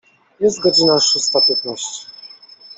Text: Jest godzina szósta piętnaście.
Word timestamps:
Jest 0.39 0.59
godzina 0.61 0.99
szósta 0.99 1.41
piętnaście. 1.41 2.07